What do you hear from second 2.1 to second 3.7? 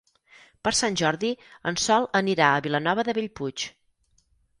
anirà a Vilanova de Bellpuig.